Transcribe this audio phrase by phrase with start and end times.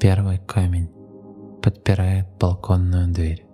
[0.00, 0.88] Первый камень
[1.60, 3.46] подпирает балконную дверь.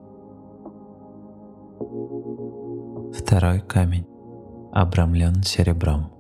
[3.12, 4.06] Второй камень
[4.70, 6.12] обрамлен серебром.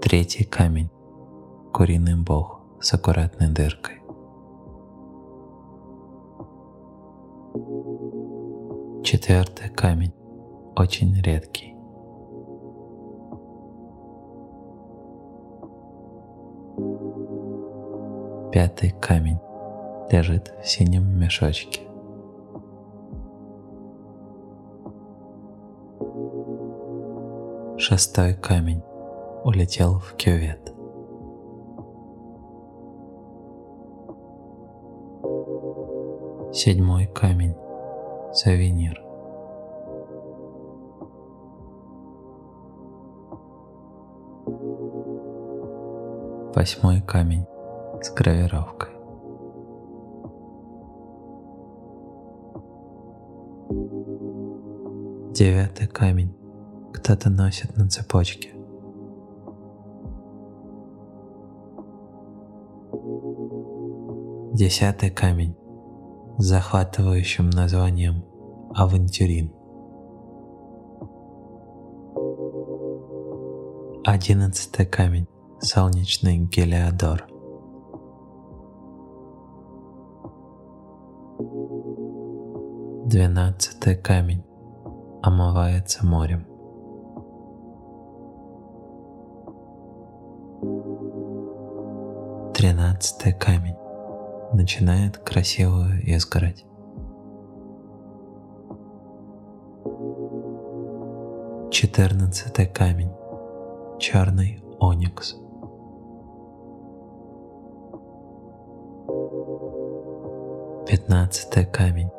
[0.00, 0.90] Третий камень–
[1.72, 3.96] куриный бог с аккуратной дыркой.
[9.02, 10.14] Четвертый камень
[10.76, 11.73] очень редкий.
[18.54, 19.40] Пятый камень
[20.12, 21.80] лежит в синем мешочке.
[27.76, 28.80] Шестой камень
[29.42, 30.72] улетел в кювет.
[36.54, 37.56] Седьмой камень–
[38.32, 39.02] сувенир.
[46.54, 47.48] Восьмой камень
[48.04, 48.90] с гравировкой.
[55.32, 56.36] Девятый камень
[56.92, 58.50] кто-то носит на цепочке.
[64.52, 65.56] Десятый камень
[66.36, 68.22] с захватывающим названием
[68.74, 69.50] «Авантюрин».
[74.04, 75.26] Одиннадцатый камень–
[75.60, 77.33] солнечный Гелиодор.
[83.14, 84.42] Двенадцатый камень
[85.22, 86.48] омывается морем.
[92.54, 93.76] Тринадцатый камень
[94.52, 96.64] начинает красивую изгородь.
[101.70, 103.12] Четырнадцатый камень.
[104.00, 105.36] Черный оникс.
[110.88, 112.10] Пятнадцатый камень.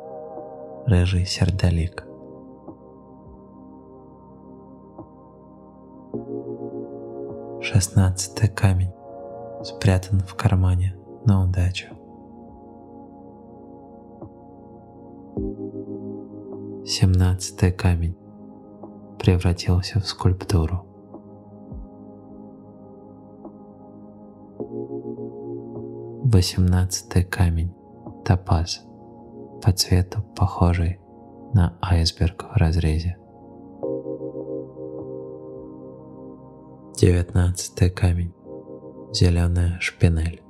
[0.86, 2.06] Рыжий сердолик.
[7.60, 8.92] Шестнадцатый камень
[9.64, 11.88] спрятан в кармане на удачу.
[16.86, 18.16] Семнадцатый камень
[19.18, 20.86] превратился в скульптуру.
[26.22, 27.74] Восемнадцатый камень–
[28.24, 28.85] топаз,
[29.66, 31.00] по цвету похожий
[31.52, 33.16] на айсберг в разрезе.
[36.94, 38.32] Девятнадцатый камень–
[39.12, 40.40] зеленая шпинель.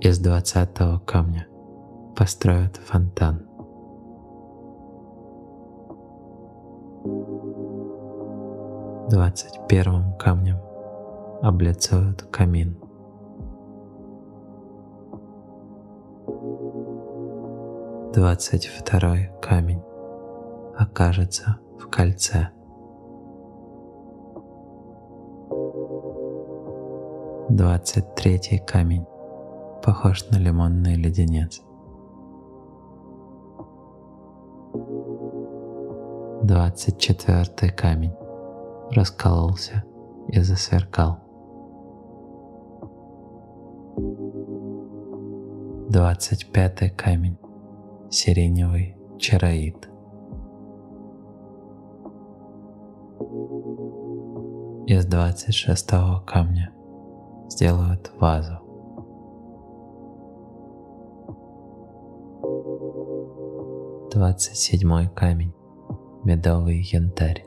[0.00, 1.46] Из двадцатого камня
[2.16, 3.46] построят фонтан.
[9.08, 10.56] Двадцать первым камнем
[11.42, 12.76] облицуют камин.
[18.14, 19.82] Двадцать второй камень
[20.76, 22.50] окажется в кольце.
[27.48, 29.06] Двадцать третий камень
[29.82, 31.62] похож на лимонный леденец.
[36.42, 38.14] Двадцать четвертый камень
[38.90, 39.84] раскололся
[40.28, 41.18] и засверкал.
[45.88, 47.38] Двадцать пятый камень
[48.12, 49.88] сиреневый чароид.
[54.86, 56.74] Из двадцать шестого камня
[57.48, 58.58] сделают вазу.
[64.12, 65.54] Двадцать седьмой камень
[66.22, 67.46] медовый янтарь.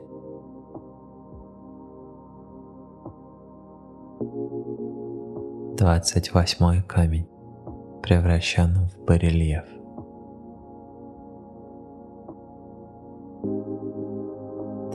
[5.76, 7.28] Двадцать восьмой камень
[8.02, 9.75] превращен в барельеф.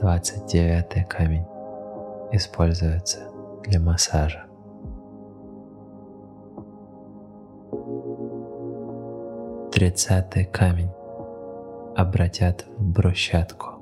[0.02, 1.46] Двадцать девятый камень
[2.32, 3.20] используется
[3.62, 4.46] для массажа.
[9.70, 10.90] Тридцатый камень
[11.94, 13.78] обратят в брусчатку.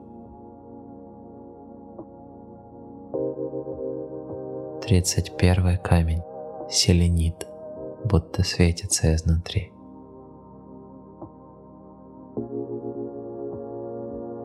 [4.82, 6.22] Тридцать первый камень
[6.69, 7.46] селенит,
[8.05, 9.72] будто светится изнутри.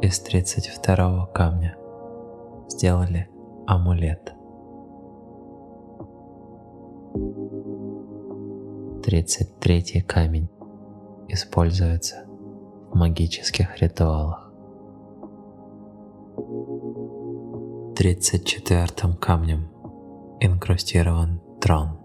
[0.06, 1.76] Из тридцать второго камня
[2.70, 3.28] сделали
[3.66, 4.36] амулет.
[9.04, 10.48] Тридцать третий камень
[11.28, 12.28] используется
[12.92, 14.54] в магических ритуалах.
[17.96, 19.72] Тридцать четвертым камнем
[20.40, 21.98] инкрустирован трон.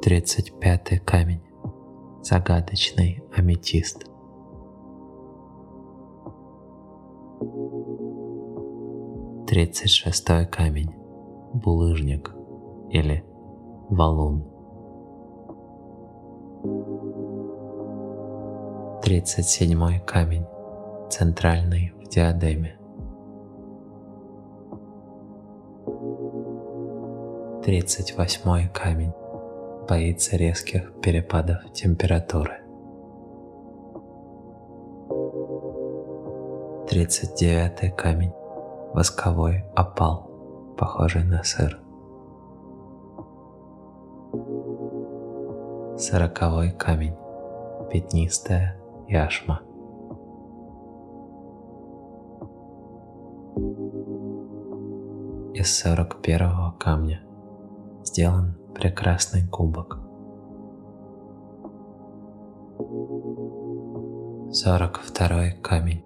[0.00, 1.42] Тридцать пятый камень.
[2.22, 4.06] Загадочный аметист.
[9.48, 10.94] Тридцать шестой камень.
[11.52, 12.32] Булыжник
[12.90, 13.24] или
[13.90, 14.44] валун.
[19.02, 20.46] Тридцать седьмой камень.
[21.10, 22.78] Центральный в диадеме.
[27.64, 29.12] Тридцать восьмой камень
[29.88, 32.58] боится резких перепадов температуры.
[36.88, 38.32] Тридцать девятый камень–
[38.94, 40.30] восковой опал,
[40.76, 41.78] похожий на сыр.
[45.98, 47.16] Сороковой камень–
[47.90, 48.76] пятнистая
[49.08, 49.60] яшма.
[55.54, 57.22] Из сорок первого камня
[58.04, 59.98] сделан прекрасный кубок.
[64.52, 66.04] Сорок второй камень.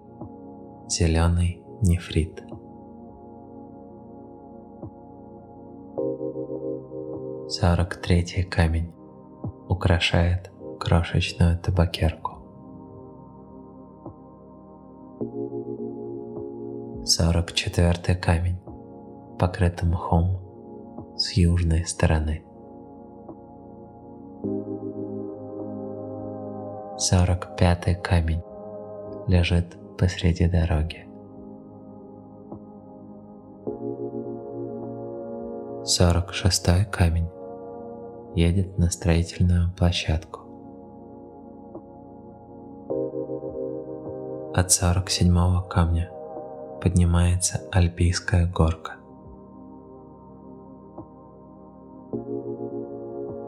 [0.87, 2.43] Зеленый нефрит.
[7.49, 8.93] Сорок третий камень
[9.67, 12.37] украшает крошечную табакерку.
[17.05, 18.59] Сорок четвертый камень
[19.39, 22.43] покрыт мхом с южной стороны.
[27.09, 28.43] Сорок пятый камень
[29.27, 31.07] лежит посреди дороги.
[35.85, 37.29] Сорок шестой камень
[38.35, 40.41] едет на строительную площадку.
[44.53, 46.11] От сорок седьмого камня
[46.81, 48.95] поднимается Альпийская горка.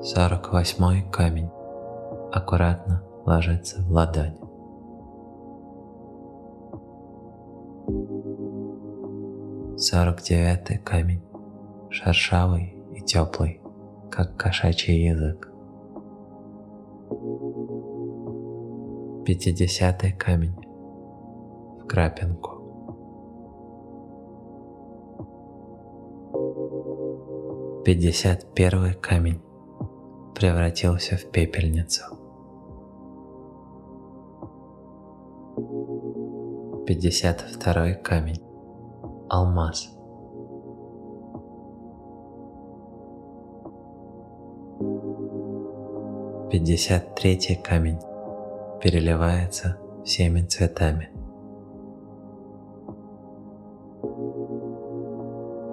[0.02, 1.50] Сорок восьмой камень
[2.32, 4.36] аккуратно ложится в ладонь.
[9.78, 11.22] Сорок девятый камень,
[11.92, 13.62] шершавый и теплый,
[14.10, 15.48] как кошачий язык.
[19.26, 20.56] Пятидесятый камень
[21.82, 22.56] в крапинку.
[27.86, 29.40] Пятьдесят первый камень
[30.34, 32.19] превратился в пепельницу.
[36.86, 38.42] Пятьдесят второй камень.
[39.30, 39.90] Алмаз.
[46.52, 48.00] Пятьдесят третий камень
[48.82, 51.10] переливается всеми цветами.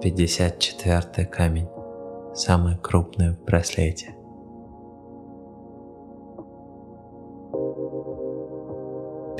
[0.03, 1.69] Пятьдесят четвертый камень,
[2.35, 4.16] самый крупный в браслете.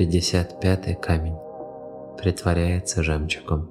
[0.07, 1.35] Пятьдесят пятый камень
[2.17, 3.69] притворяется жемчугом.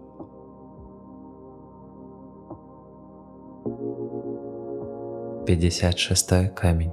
[5.45, 6.91] Пятьдесят шестой камень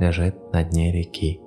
[0.00, 1.38] лежит на дне реки.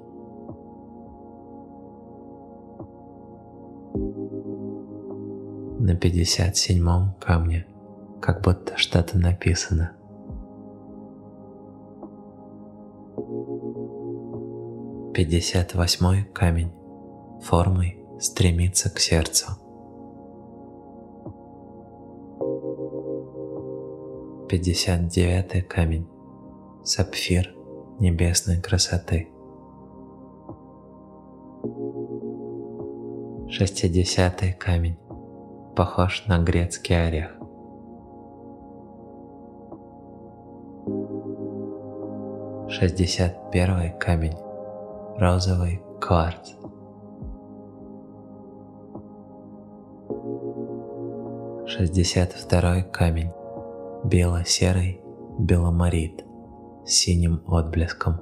[5.80, 7.66] На пятьдесят седьмом камне
[8.22, 9.94] как будто что-то написано.
[15.16, 16.72] Пятьдесят восьмой камень
[17.42, 19.54] формой стремится к сердцу.
[24.48, 26.08] Пятьдесят девятый камень.
[26.84, 27.54] Сапфир
[28.00, 29.30] небесной красоты.
[33.50, 34.98] Шестидесятый камень.
[35.76, 37.38] Похож на грецкий орех.
[42.70, 44.38] Шестьдесят первый камень.
[45.18, 46.61] Розовый кварц.
[51.82, 53.32] 62 камень.
[54.04, 55.02] Бело-серый
[55.40, 56.24] беломорит
[56.86, 58.22] с синим отблеском.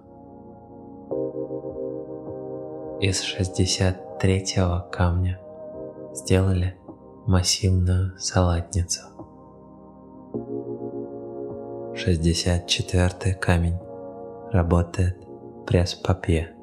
[3.01, 4.45] Из 63
[4.93, 5.41] камня
[6.13, 6.77] сделали
[7.27, 9.01] массивную салатницу.
[11.95, 13.77] 64 камень
[14.53, 15.17] работает
[15.67, 16.55] пресс-папье.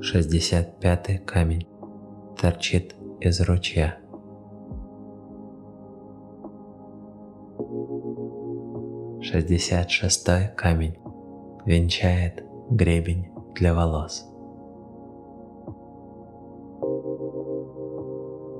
[0.00, 1.66] 65 камень
[2.40, 3.98] торчит из ручья.
[9.20, 10.96] Шестьдесят шестой камень
[11.66, 14.24] венчает гребень для волос.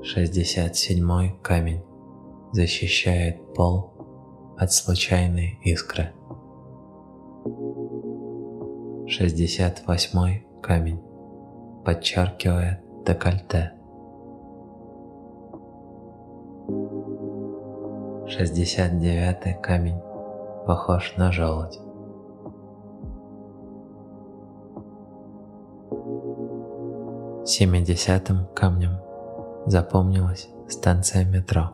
[0.03, 1.83] Шестьдесят седьмой камень
[2.53, 3.93] защищает пол
[4.57, 6.13] от случайной искры.
[9.07, 11.01] Шестьдесят восьмой камень
[11.85, 13.73] подчеркивает декольте.
[18.27, 19.99] Шестьдесят девятый камень
[20.67, 21.81] похож на желудь.
[27.49, 29.01] Семидесятым камнем
[29.65, 31.71] запомнилась станция метро.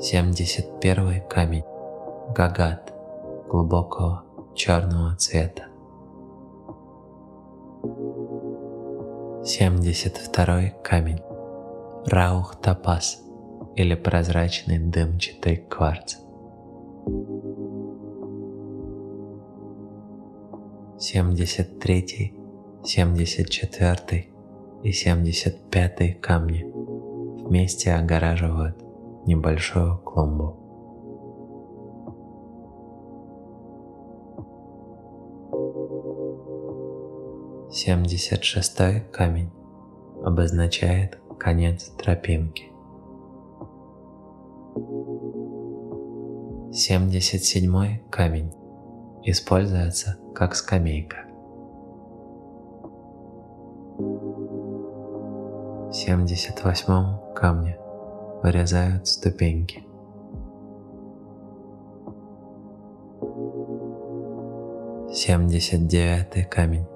[0.00, 1.64] Семьдесят первый камень
[2.32, 2.94] Гагат
[3.48, 4.22] глубокого
[4.54, 5.73] черного цвета.
[9.46, 11.20] Семьдесят второй камень
[12.06, 13.22] Раух Топаз
[13.76, 16.14] или прозрачный дымчатый кварц.
[20.98, 22.34] 73,
[22.82, 24.28] 74
[24.82, 26.64] и 75 камни
[27.46, 28.78] вместе огораживают
[29.26, 30.63] небольшую клумбу.
[37.86, 39.50] Семьдесят шестой камень
[40.24, 42.72] обозначает конец тропинки.
[46.72, 48.54] Семьдесят седьмой камень
[49.22, 51.26] используется как скамейка.
[55.90, 57.76] В 78 камне
[58.42, 59.84] вырезают ступеньки.
[65.12, 66.86] Семьдесят девятый камень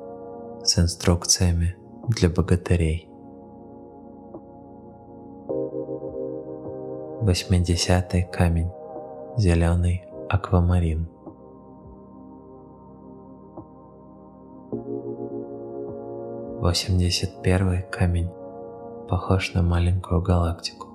[0.65, 1.77] с инструкциями
[2.09, 3.09] для богатырей.
[7.21, 8.71] Восьмидесятый камень
[9.37, 11.09] зеленый аквамарин.
[16.61, 18.31] 81 камень
[19.09, 20.88] похож на маленькую галактику.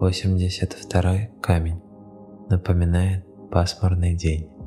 [0.00, 1.80] 82 камень
[2.48, 4.57] напоминает пасмурный день.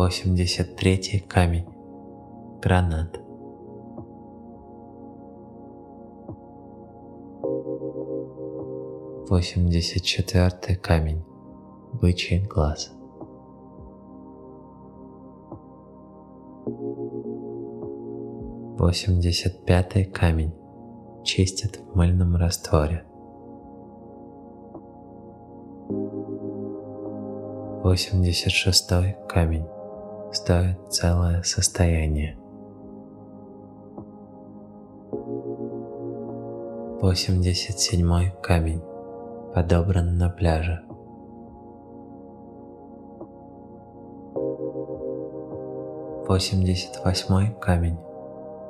[0.00, 1.66] 83 камень
[2.62, 3.20] гранат.
[9.28, 11.22] Восемьдесят четвертый камень
[11.92, 12.90] бычий глаз.
[18.78, 20.54] Восемьдесят пятый камень
[21.24, 23.04] чистит в мыльном растворе.
[27.84, 29.66] Восемьдесят шестой камень
[30.32, 32.36] стоит целое состояние.
[37.00, 38.82] Восемьдесят седьмой камень
[39.54, 40.82] подобран на пляже.
[46.30, 47.98] 88 камень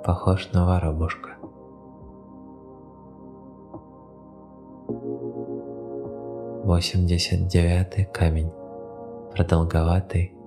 [0.02, 1.36] похож на воробушка.
[6.64, 8.50] Восемьдесят девятый камень
[9.32, 10.39] продолговатый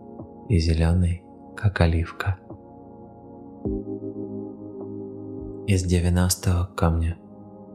[0.53, 1.23] и зеленый,
[1.55, 2.37] как оливка.
[5.65, 7.17] Из девяностого камня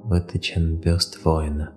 [0.05, 1.73] выточен бюст воина.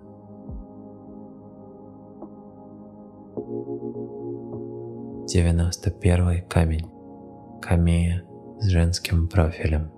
[5.26, 6.88] Девяносто первый камень
[7.60, 8.24] камея
[8.60, 9.90] с женским профилем.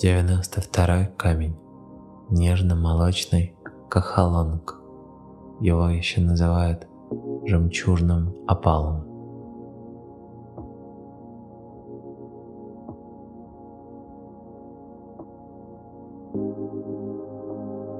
[0.00, 1.56] Девяносто второй камень.
[2.28, 3.56] Нежно-молочный
[3.88, 4.79] кахалонг.
[5.60, 6.88] Его еще называют
[7.44, 9.06] жемчужным опалом.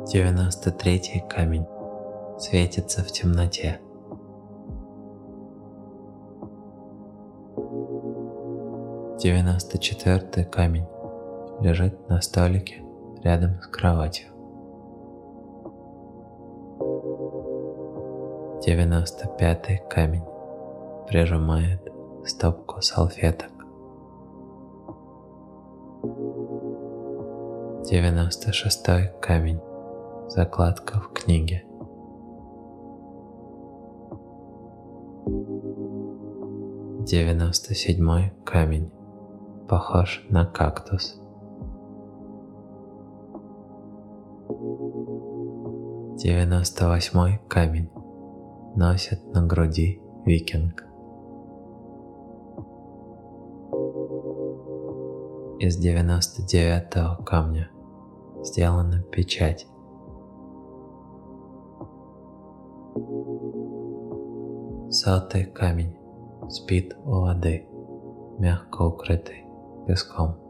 [0.07, 1.67] Девяносто третий камень
[2.39, 3.81] светится в темноте.
[9.23, 10.87] 94 камень
[11.61, 12.83] лежит на столике
[13.23, 14.30] рядом с кроватью.
[18.63, 20.25] 95 камень
[21.09, 21.81] прижимает
[22.27, 23.51] стопку салфеток.
[27.89, 29.61] 96 камень
[30.29, 31.65] закладка в книге.
[37.07, 38.93] Девяносто седьмой камень
[39.69, 41.19] похож на кактус.
[46.19, 47.89] Девяносто восьмой камень
[48.75, 50.85] носит на груди викинг.
[55.59, 57.71] Из 99 камня
[58.43, 59.67] сделана печать.
[64.91, 65.97] Сотый камень
[66.49, 67.69] спит у воды,
[68.39, 69.45] мягко укрытый
[69.87, 70.50] песком.